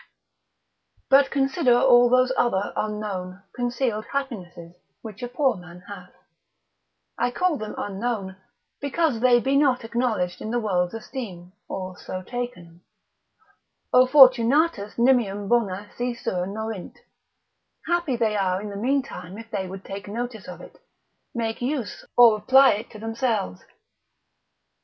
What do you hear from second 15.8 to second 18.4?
si sua norint: happy they